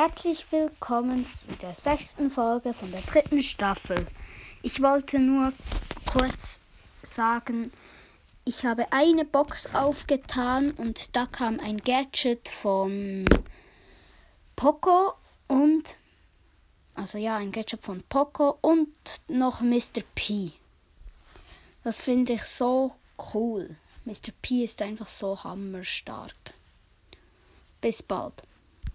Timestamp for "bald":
28.00-28.44